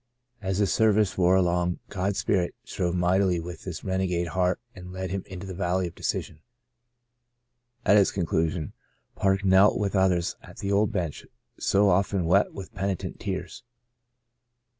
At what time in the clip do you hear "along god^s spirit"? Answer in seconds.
1.35-2.55